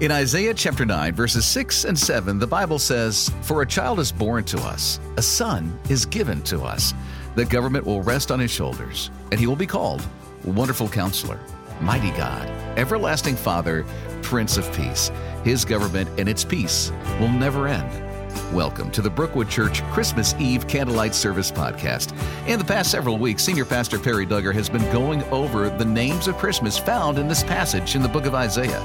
[0.00, 4.10] In Isaiah chapter 9, verses 6 and 7, the Bible says, For a child is
[4.10, 6.94] born to us, a son is given to us.
[7.34, 10.02] The government will rest on his shoulders, and he will be called
[10.42, 11.38] Wonderful Counselor,
[11.82, 13.84] Mighty God, Everlasting Father,
[14.22, 15.12] Prince of Peace.
[15.44, 16.90] His government and its peace
[17.20, 18.06] will never end.
[18.54, 22.16] Welcome to the Brookwood Church Christmas Eve Candlelight Service podcast.
[22.48, 26.26] In the past several weeks, Senior Pastor Perry Duggar has been going over the names
[26.26, 28.80] of Christmas found in this passage in the book of Isaiah.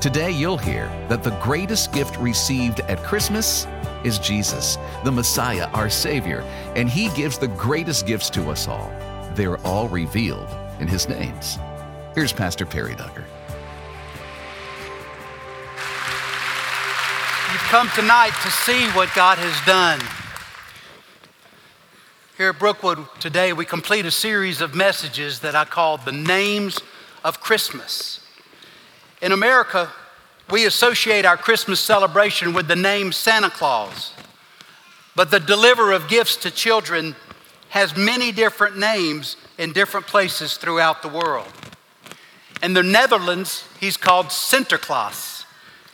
[0.00, 3.66] Today, you'll hear that the greatest gift received at Christmas
[4.02, 6.40] is Jesus, the Messiah, our Savior,
[6.74, 8.90] and He gives the greatest gifts to us all.
[9.34, 11.58] They're all revealed in His names.
[12.14, 13.26] Here's Pastor Perry Duggar.
[17.52, 20.00] You've come tonight to see what God has done.
[22.38, 26.80] Here at Brookwood today, we complete a series of messages that I called The Names
[27.22, 28.19] of Christmas.
[29.20, 29.90] In America,
[30.50, 34.14] we associate our Christmas celebration with the name Santa Claus.
[35.14, 37.14] But the deliverer of gifts to children
[37.68, 41.52] has many different names in different places throughout the world.
[42.62, 45.44] In the Netherlands, he's called Sinterklaas,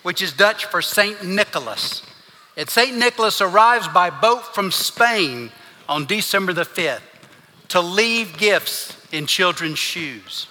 [0.02, 1.24] which is Dutch for St.
[1.24, 2.02] Nicholas.
[2.56, 2.96] And St.
[2.96, 5.50] Nicholas arrives by boat from Spain
[5.88, 7.02] on December the 5th
[7.68, 10.46] to leave gifts in children's shoes.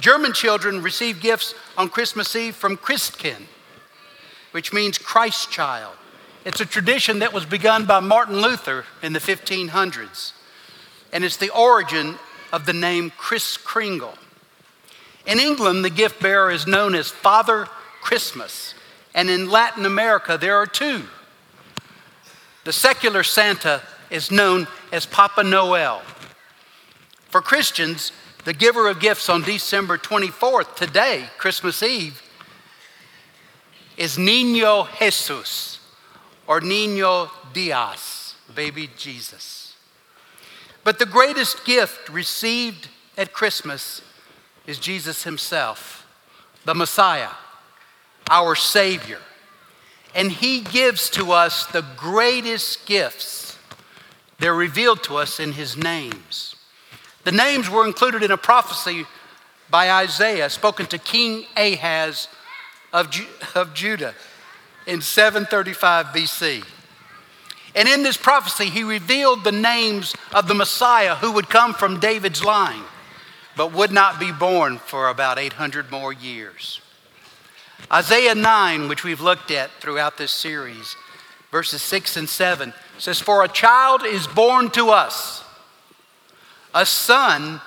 [0.00, 3.46] German children receive gifts on Christmas Eve from Christkind,
[4.52, 5.94] which means Christ child.
[6.44, 10.32] It's a tradition that was begun by Martin Luther in the 1500s,
[11.12, 12.16] and it's the origin
[12.52, 14.14] of the name Kris Kringle.
[15.26, 17.68] In England, the gift bearer is known as Father
[18.00, 18.74] Christmas,
[19.14, 21.02] and in Latin America, there are two.
[22.64, 26.02] The secular Santa is known as Papa Noel.
[27.28, 28.12] For Christians,
[28.44, 32.22] the giver of gifts on December 24th, today, Christmas Eve,
[33.96, 35.80] is Nino Jesus
[36.46, 39.76] or Nino Dios, baby Jesus.
[40.84, 44.00] But the greatest gift received at Christmas
[44.66, 46.06] is Jesus Himself,
[46.64, 47.30] the Messiah,
[48.30, 49.20] our Savior.
[50.14, 53.58] And He gives to us the greatest gifts.
[54.38, 56.56] They're revealed to us in His names.
[57.24, 59.06] The names were included in a prophecy
[59.70, 62.28] by Isaiah spoken to King Ahaz
[62.92, 64.14] of, Ju- of Judah
[64.86, 66.64] in 735 BC.
[67.74, 72.00] And in this prophecy, he revealed the names of the Messiah who would come from
[72.00, 72.82] David's line,
[73.56, 76.80] but would not be born for about 800 more years.
[77.92, 80.96] Isaiah 9, which we've looked at throughout this series,
[81.52, 85.39] verses 6 and 7, says, For a child is born to us
[86.74, 87.60] a son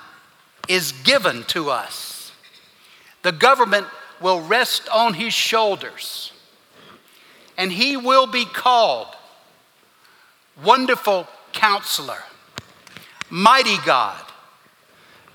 [0.67, 2.31] is given to us.
[3.21, 3.87] The government
[4.21, 6.31] will rest on his shoulders,
[7.57, 9.07] and he will be called
[10.63, 12.23] Wonderful Counselor,
[13.29, 14.21] Mighty God,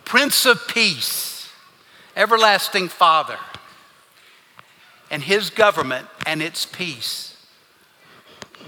[0.04, 1.50] Prince of Peace,
[2.16, 3.38] Everlasting Father.
[5.10, 7.36] And his government and its peace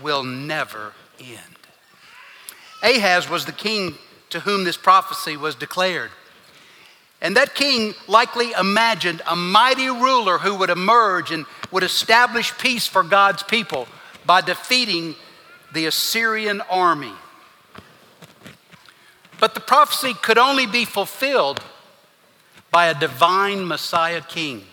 [0.03, 1.39] will never end.
[2.83, 3.95] Ahaz was the king
[4.31, 6.11] to whom this prophecy was declared.
[7.21, 12.87] And that king likely imagined a mighty ruler who would emerge and would establish peace
[12.87, 13.87] for God's people
[14.25, 15.15] by defeating
[15.75, 17.13] the Assyrian army.
[19.39, 21.61] But the prophecy could only be fulfilled
[22.71, 24.65] by a divine Messiah king,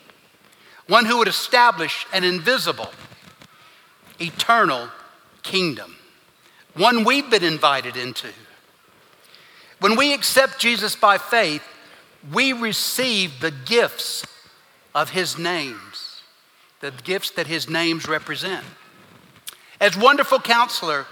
[0.87, 2.91] one who would establish an invisible,
[4.19, 4.89] eternal
[5.43, 5.95] kingdom,
[6.75, 8.29] one we've been invited into.
[9.79, 11.63] When we accept Jesus by faith,
[12.31, 14.25] we receive the gifts
[14.95, 16.21] of his names,
[16.79, 18.65] the gifts that his names represent.
[19.79, 21.05] As wonderful counselor,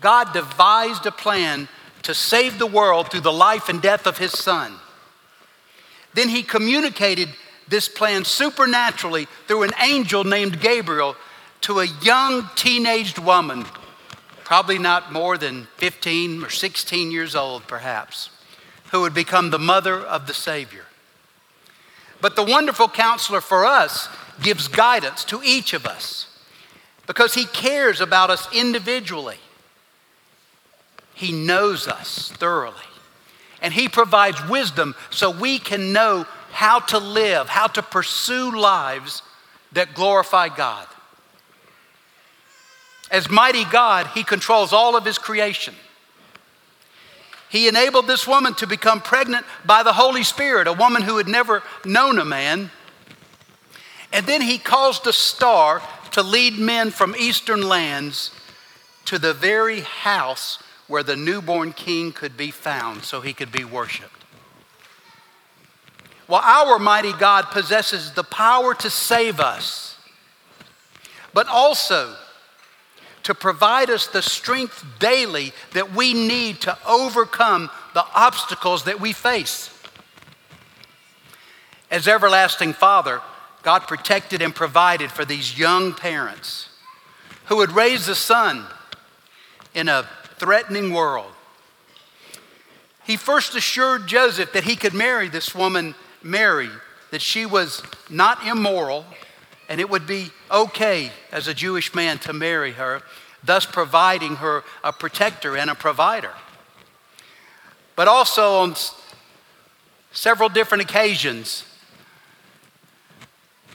[0.00, 1.68] God devised a plan
[2.02, 4.74] to save the world through the life and death of his son.
[6.14, 7.28] Then he communicated
[7.68, 11.16] this plan supernaturally through an angel named Gabriel
[11.62, 13.64] to a young teenaged woman
[14.44, 18.30] probably not more than 15 or 16 years old, perhaps,
[18.90, 20.84] who would become the mother of the Savior.
[22.20, 24.08] But the wonderful counselor for us
[24.42, 26.28] gives guidance to each of us
[27.06, 29.38] because he cares about us individually.
[31.14, 32.76] He knows us thoroughly.
[33.60, 39.22] And he provides wisdom so we can know how to live, how to pursue lives
[39.72, 40.86] that glorify God.
[43.12, 45.74] As mighty God, he controls all of his creation.
[47.50, 51.28] He enabled this woman to become pregnant by the Holy Spirit, a woman who had
[51.28, 52.70] never known a man.
[54.10, 55.82] And then he caused a star
[56.12, 58.30] to lead men from eastern lands
[59.04, 63.64] to the very house where the newborn king could be found so he could be
[63.64, 64.24] worshiped.
[66.28, 69.96] Well, our mighty God possesses the power to save us,
[71.34, 72.16] but also
[73.22, 79.12] to provide us the strength daily that we need to overcome the obstacles that we
[79.12, 79.70] face.
[81.90, 83.20] As everlasting Father,
[83.62, 86.68] God protected and provided for these young parents
[87.46, 88.66] who would raise a son
[89.74, 91.30] in a threatening world.
[93.04, 96.70] He first assured Joseph that he could marry this woman, Mary,
[97.10, 99.04] that she was not immoral
[99.72, 103.00] and it would be okay as a Jewish man to marry her,
[103.42, 106.32] thus providing her a protector and a provider.
[107.96, 108.74] But also on
[110.12, 111.64] several different occasions,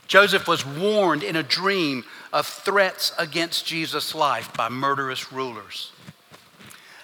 [0.05, 5.93] Joseph was warned in a dream of threats against Jesus' life by murderous rulers.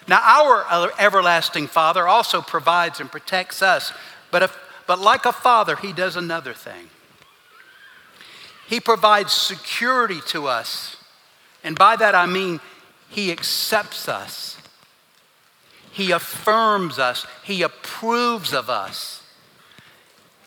[0.06, 3.92] Now, our everlasting Father also provides and protects us,
[4.30, 4.56] but, if,
[4.86, 6.90] but like a father, He does another thing.
[8.74, 10.96] He provides security to us,
[11.62, 12.58] and by that I mean
[13.08, 14.56] He accepts us,
[15.92, 19.22] He affirms us, He approves of us.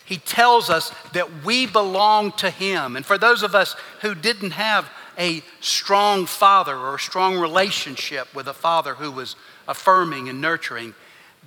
[0.04, 2.98] He tells us that we belong to Him.
[2.98, 8.36] And for those of us who didn't have a strong father or a strong relationship
[8.36, 9.38] with a father who was
[9.70, 10.96] affirming and nurturing,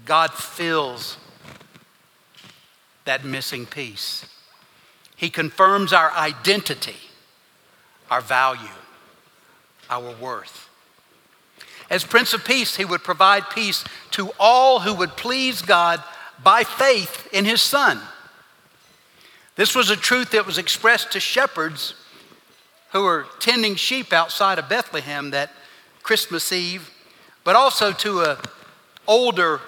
[0.06, 1.18] God fills
[3.04, 4.24] that missing piece.
[5.20, 6.96] He confirms our identity,
[8.10, 8.70] our value,
[9.90, 10.70] our worth.
[11.90, 16.02] As Prince of Peace, He would provide peace to all who would please God
[16.42, 18.00] by faith in His Son.
[19.56, 21.92] This was a truth that was expressed to shepherds
[22.92, 25.52] who were tending sheep outside of Bethlehem that
[26.02, 26.90] Christmas Eve,
[27.44, 28.36] but also to an
[29.06, 29.60] older,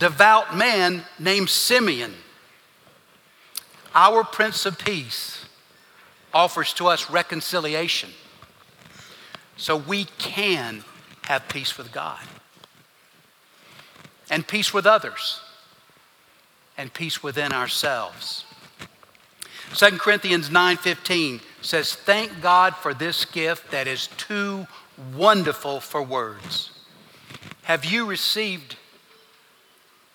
[0.00, 2.12] devout man named Simeon.
[3.94, 5.44] Our Prince of Peace
[6.32, 8.10] offers to us reconciliation
[9.56, 10.84] so we can
[11.26, 12.20] have peace with God
[14.30, 15.40] and peace with others
[16.78, 18.44] and peace within ourselves.
[19.74, 24.66] 2 Corinthians 9:15 says, "Thank God for this gift that is too
[24.96, 26.70] wonderful for words."
[27.64, 28.76] Have you received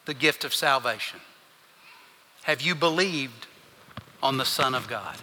[0.05, 1.21] the gift of salvation?
[2.43, 3.47] Have you believed
[4.25, 5.15] on the Son of God?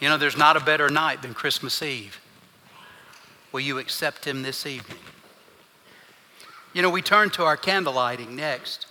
[0.00, 2.20] You know, there's not a better night than Christmas Eve.
[3.52, 4.98] Will you accept Him this evening?
[6.72, 8.86] You know, we turn to our candle lighting next.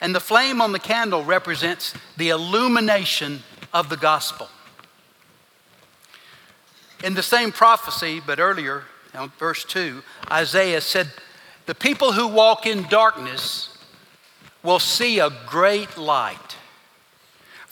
[0.00, 3.42] And the flame on the candle represents the illumination
[3.72, 4.48] of the gospel.
[7.02, 8.84] In the same prophecy, but earlier,
[9.38, 11.08] verse 2, Isaiah said,
[11.66, 13.76] The people who walk in darkness
[14.62, 16.56] will see a great light.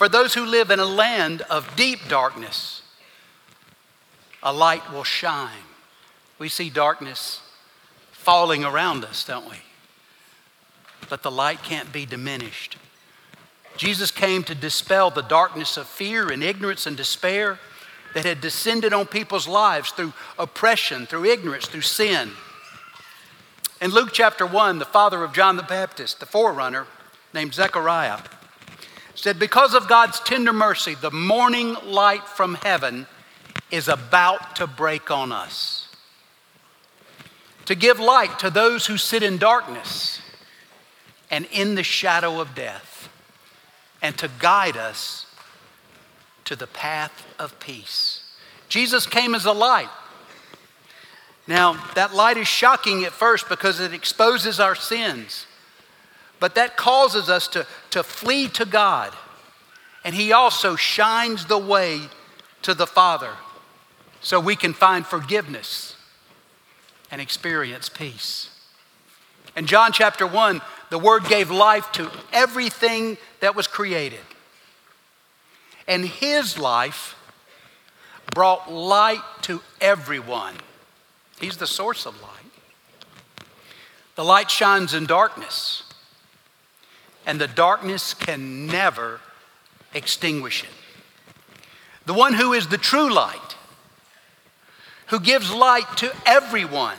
[0.01, 2.81] For those who live in a land of deep darkness,
[4.43, 5.67] a light will shine.
[6.39, 7.43] We see darkness
[8.11, 9.59] falling around us, don't we?
[11.11, 12.79] but the light can't be diminished.
[13.77, 17.59] Jesus came to dispel the darkness of fear and ignorance and despair
[18.15, 22.31] that had descended on people's lives through oppression, through ignorance, through sin.
[23.83, 26.87] In Luke chapter 1, the father of John the Baptist, the forerunner,
[27.35, 28.21] named Zechariah,
[29.15, 33.07] said, Because of God's tender mercy, the morning light from heaven
[33.71, 35.89] is about to break on us.
[37.67, 40.21] To give light to those who sit in darkness
[41.31, 43.09] and in the shadow of death,
[44.03, 45.27] and to guide us
[46.45, 48.25] to the path of peace.
[48.69, 49.91] Jesus came as a light.
[51.47, 55.47] Now, that light is shocking at first because it exposes our sins,
[56.41, 59.13] but that causes us to, to flee to God.
[60.05, 62.01] And He also shines the way
[62.63, 63.33] to the Father
[64.21, 65.97] so we can find forgiveness
[67.11, 68.51] and experience peace.
[69.57, 74.21] In John chapter 1, the Word gave life to everything that was created.
[75.87, 77.17] And His life
[78.35, 80.55] brought light to everyone.
[81.41, 82.31] He's the source of light.
[84.15, 85.83] The light shines in darkness,
[87.31, 89.21] and the darkness can never
[89.95, 90.71] extinguish it.
[92.05, 93.55] The one who is the true light,
[95.07, 96.97] who gives light to everyone,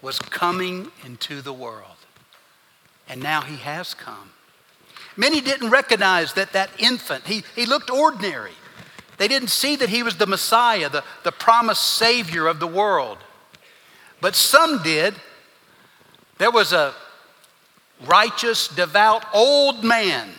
[0.00, 1.98] was coming into the world.
[3.10, 4.30] And now he has come.
[5.18, 8.54] Many didn't recognize that that infant, he, he looked ordinary.
[9.18, 13.18] They didn't see that he was the Messiah, the, the promised Savior of the world.
[14.22, 15.14] But some did.
[16.38, 16.94] There was a
[18.06, 20.30] righteous, devout old man.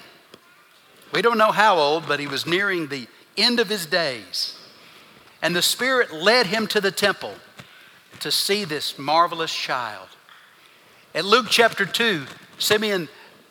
[1.14, 4.58] We don't know how old, but he was nearing the end of his days.
[5.42, 7.34] And the Spirit led him to the temple
[8.20, 10.08] to see this marvelous child.
[11.14, 12.26] At Luke chapter 2,
[12.60, 13.10] Simeon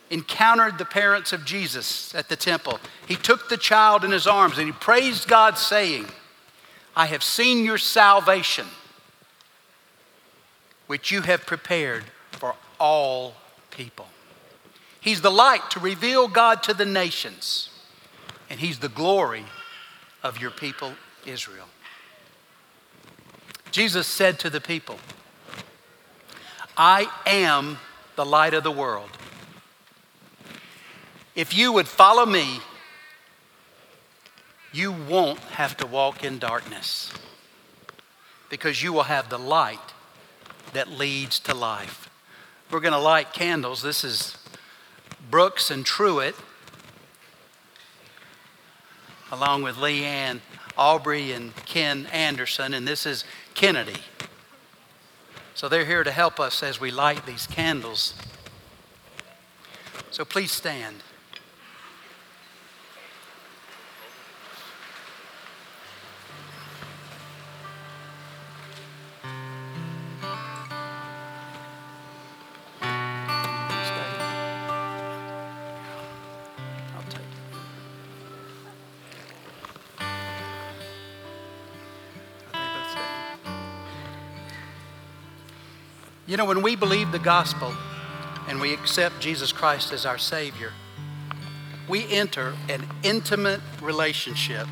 [0.09, 2.79] encountered the parents of Jesus at the temple.
[3.07, 6.07] He took the child in his arms and he praised God, saying,
[6.97, 8.67] I have seen your salvation,
[10.87, 13.35] which you have prepared for all
[13.71, 14.07] people.
[15.01, 17.71] He's the light to reveal God to the nations,
[18.51, 19.45] and He's the glory
[20.23, 20.93] of your people,
[21.25, 21.67] Israel.
[23.71, 24.99] Jesus said to the people,
[26.77, 27.79] I am
[28.17, 29.11] the light of the world.
[31.35, 32.61] If you would follow me,
[34.73, 37.13] you won't have to walk in darkness
[38.51, 39.79] because you will have the light
[40.73, 42.10] that leads to life.
[42.71, 43.83] We're going to light candles.
[43.83, 44.39] This is
[45.29, 46.37] Brooks and Truett,
[49.33, 50.39] along with Leanne,
[50.79, 53.25] Aubrey, and Ken Anderson, and this is
[53.55, 54.01] Kennedy.
[55.57, 58.15] So they're here to help us as we light these candles.
[60.13, 61.03] So please stand.
[86.31, 87.75] You know, when we believe the gospel
[88.47, 90.73] and we accept Jesus Christ as our Savior,
[91.89, 94.69] we enter an intimate relationship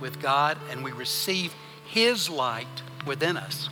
[0.00, 1.54] with God and we receive
[1.84, 3.68] His light within us.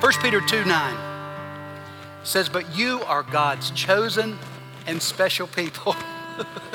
[0.00, 1.84] 1 Peter 2 9
[2.22, 4.38] says, But you are God's chosen
[4.86, 5.96] and special people.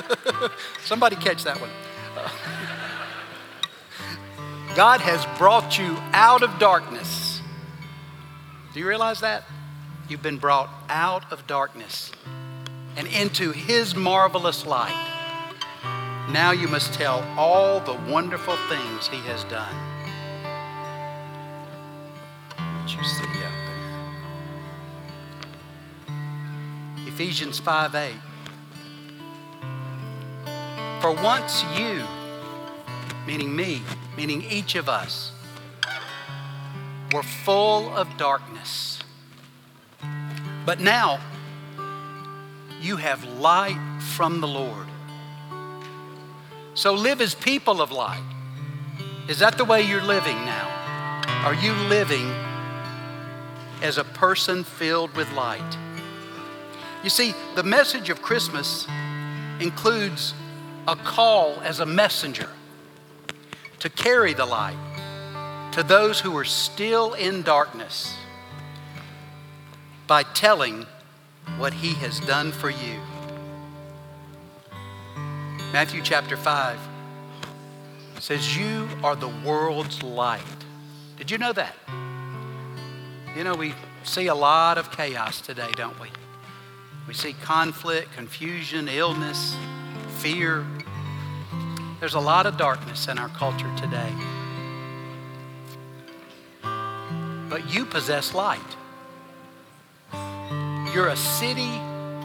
[0.83, 1.69] Somebody catch that one.
[4.75, 7.41] God has brought you out of darkness.
[8.73, 9.43] Do you realize that?
[10.09, 12.11] You've been brought out of darkness
[12.97, 15.01] and into His marvelous light.
[16.31, 19.85] Now you must tell all the wonderful things He has done.
[27.15, 28.13] Ephesians 5 8.
[30.99, 32.03] For once you,
[33.25, 33.81] meaning me,
[34.17, 35.31] meaning each of us,
[37.13, 38.99] were full of darkness.
[40.65, 41.19] But now
[42.81, 43.79] you have light
[44.15, 44.87] from the Lord.
[46.73, 48.23] So live as people of light.
[49.27, 51.23] Is that the way you're living now?
[51.45, 52.29] Are you living
[53.81, 55.77] as a person filled with light?
[57.03, 58.87] You see, the message of Christmas
[59.59, 60.33] includes
[60.87, 62.49] a call as a messenger
[63.85, 64.75] to carry the light
[65.71, 68.17] to those who are still in darkness
[70.07, 70.87] by telling
[71.59, 72.99] what he has done for you.
[75.71, 76.79] Matthew chapter 5
[78.19, 80.41] says, You are the world's light.
[81.17, 81.75] Did you know that?
[83.37, 86.07] You know, we see a lot of chaos today, don't we?
[87.07, 89.55] We see conflict, confusion, illness,
[90.17, 90.65] fear,
[92.05, 94.13] there's a lot of darkness in our culture today.
[97.49, 98.59] But you possess light.
[100.93, 101.71] You're a city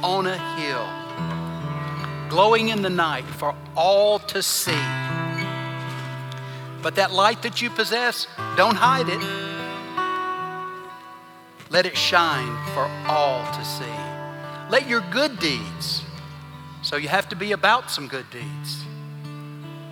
[0.02, 0.86] on a hill,
[2.28, 4.84] glowing in the night for all to see.
[6.82, 8.26] But that light that you possess,
[8.58, 9.22] don't hide it.
[11.70, 13.96] Let it shine for all to see.
[14.68, 16.02] Let your good deeds,
[16.82, 18.84] so you have to be about some good deeds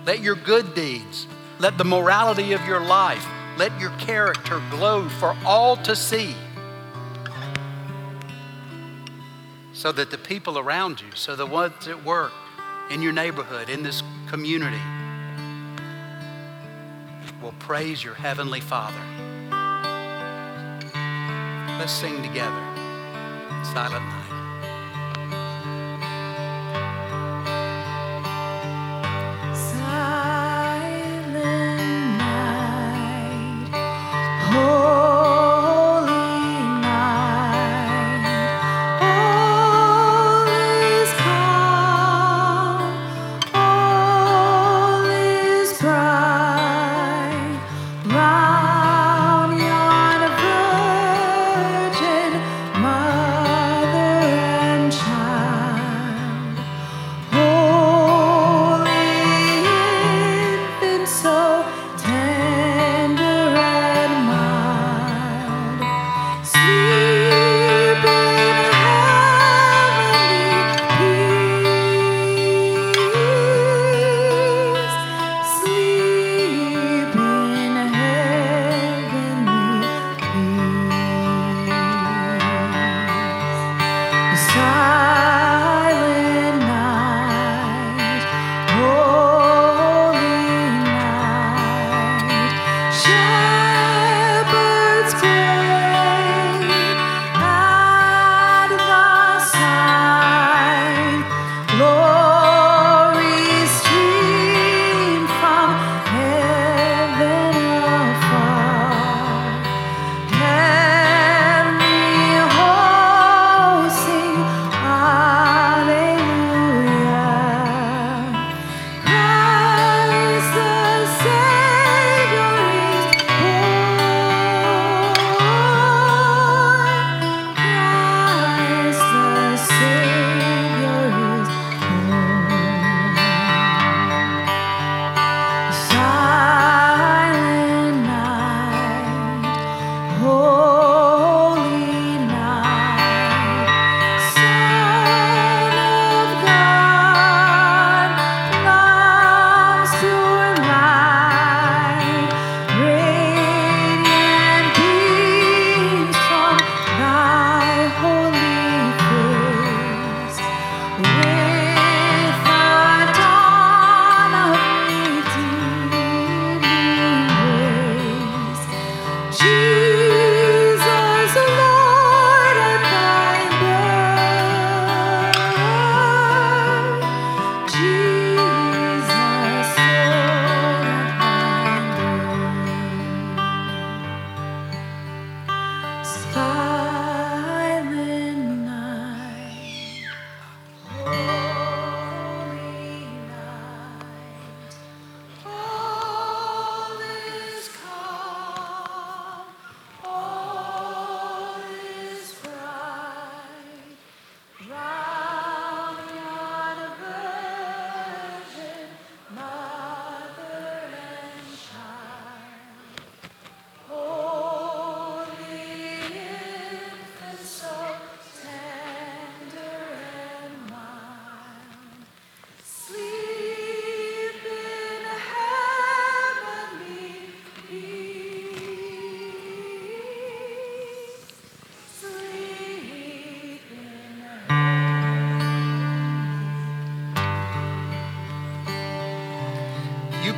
[0.09, 1.27] let your good deeds,
[1.59, 3.23] let the morality of your life,
[3.59, 6.33] let your character glow for all to see.
[9.71, 12.31] So that the people around you, so the ones at work,
[12.89, 14.81] in your neighborhood, in this community,
[17.39, 19.03] will praise your Heavenly Father.
[21.77, 22.65] Let's sing together.
[23.63, 24.28] Silent night.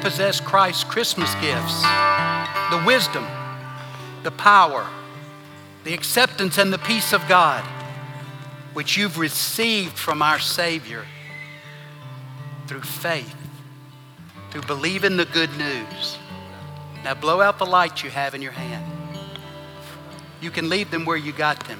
[0.01, 1.81] Possess Christ's Christmas gifts
[2.71, 3.25] the wisdom,
[4.23, 4.87] the power,
[5.83, 7.63] the acceptance, and the peace of God,
[8.73, 11.05] which you've received from our Savior
[12.67, 13.35] through faith,
[14.49, 16.17] through believing the good news.
[17.03, 18.85] Now blow out the light you have in your hand.
[20.39, 21.79] You can leave them where you got them.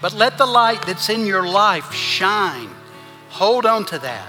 [0.00, 2.68] But let the light that's in your life shine.
[3.30, 4.28] Hold on to that.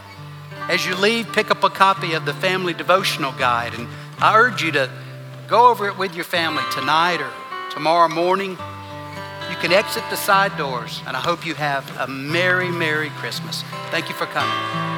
[0.67, 3.75] As you leave, pick up a copy of the family devotional guide.
[3.75, 3.87] And
[4.19, 4.89] I urge you to
[5.47, 7.31] go over it with your family tonight or
[7.71, 8.51] tomorrow morning.
[8.51, 13.63] You can exit the side doors, and I hope you have a Merry, Merry Christmas.
[13.91, 14.94] Thank you for coming.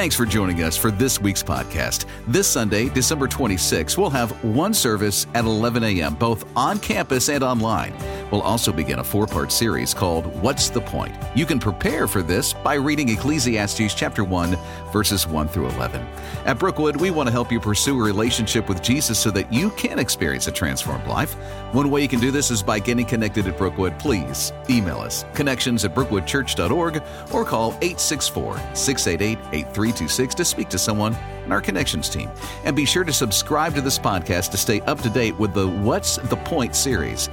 [0.00, 2.06] Thanks for joining us for this week's podcast.
[2.26, 7.44] This Sunday, December 26, we'll have one service at 11 a.m., both on campus and
[7.44, 7.92] online.
[8.30, 11.14] We'll also begin a four part series called What's the Point?
[11.34, 14.56] You can prepare for this by reading Ecclesiastes chapter 1,
[14.92, 16.00] verses 1 through 11.
[16.46, 19.70] At Brookwood, we want to help you pursue a relationship with Jesus so that you
[19.70, 21.34] can experience a transformed life.
[21.72, 23.98] One way you can do this is by getting connected at Brookwood.
[23.98, 31.16] Please email us connections at brookwoodchurch.org or call 864 688 8326 to speak to someone
[31.44, 32.30] in our connections team.
[32.64, 35.68] And be sure to subscribe to this podcast to stay up to date with the
[35.68, 37.28] What's the Point series.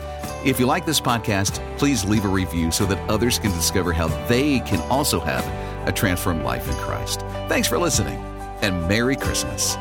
[0.46, 4.08] If you like this podcast, please leave a review so that others can discover how
[4.28, 5.44] they can also have
[5.88, 7.22] a transformed life in Christ.
[7.48, 8.20] Thanks for listening,
[8.62, 9.76] and Merry Christmas.